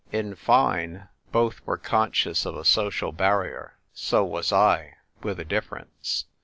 In 0.11 0.33
fine, 0.33 1.09
both 1.31 1.61
were 1.67 1.77
conscious 1.77 2.43
of 2.47 2.55
a 2.57 2.65
social 2.65 3.11
barrier. 3.11 3.75
So 3.93 4.23
was 4.25 4.51
I— 4.51 4.95
with 5.21 5.39
a 5.39 5.45
difference. 5.45 6.25